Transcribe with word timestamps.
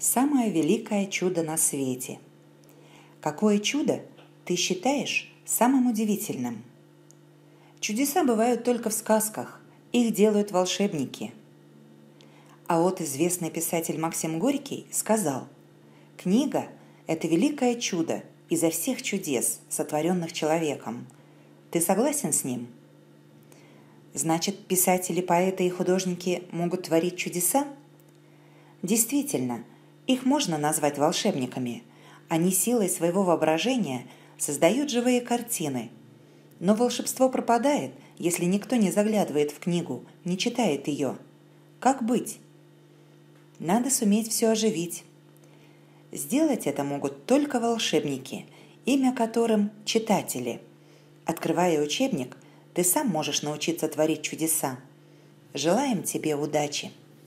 Самое 0.00 0.50
великое 0.50 1.04
чудо 1.04 1.42
на 1.42 1.58
свете. 1.58 2.20
Какое 3.20 3.58
чудо 3.58 4.00
ты 4.46 4.56
считаешь 4.56 5.30
самым 5.44 5.90
удивительным? 5.90 6.64
Чудеса 7.80 8.24
бывают 8.24 8.64
только 8.64 8.88
в 8.88 8.94
сказках, 8.94 9.60
их 9.92 10.14
делают 10.14 10.52
волшебники. 10.52 11.34
А 12.66 12.80
вот 12.80 13.02
известный 13.02 13.50
писатель 13.50 14.00
Максим 14.00 14.38
Горький 14.38 14.86
сказал, 14.90 15.48
«Книга– 16.16 16.68
это 17.06 17.28
великое 17.28 17.74
чудо 17.74 18.22
изо 18.48 18.70
всех 18.70 19.02
чудес, 19.02 19.60
сотворенных 19.68 20.32
человеком. 20.32 21.08
Ты 21.70 21.82
согласен 21.82 22.32
с 22.32 22.42
ним?» 22.42 22.68
Значит, 24.14 24.66
писатели, 24.66 25.20
поэты 25.20 25.66
и 25.66 25.70
художники 25.70 26.44
могут 26.52 26.84
творить 26.84 27.18
чудеса? 27.18 27.68
Действительно, 28.82 29.62
их 30.12 30.24
можно 30.24 30.58
назвать 30.58 30.98
волшебниками. 30.98 31.82
Они 32.28 32.50
силой 32.50 32.88
своего 32.88 33.22
воображения 33.22 34.06
создают 34.38 34.90
живые 34.90 35.20
картины. 35.20 35.90
Но 36.58 36.74
волшебство 36.74 37.28
пропадает, 37.28 37.92
если 38.18 38.44
никто 38.44 38.76
не 38.76 38.90
заглядывает 38.90 39.50
в 39.50 39.60
книгу, 39.60 40.04
не 40.24 40.36
читает 40.36 40.88
ее. 40.88 41.16
Как 41.78 42.02
быть? 42.02 42.38
Надо 43.58 43.90
суметь 43.90 44.30
все 44.30 44.48
оживить. 44.48 45.04
Сделать 46.12 46.66
это 46.66 46.82
могут 46.82 47.26
только 47.26 47.60
волшебники, 47.60 48.46
имя 48.84 49.14
которым– 49.14 49.70
читатели. 49.84 50.60
Открывая 51.24 51.80
учебник, 51.80 52.36
ты 52.74 52.84
сам 52.84 53.08
можешь 53.08 53.42
научиться 53.42 53.88
творить 53.88 54.22
чудеса. 54.22 54.78
Желаем 55.54 56.02
тебе 56.02 56.34
удачи! 56.34 56.90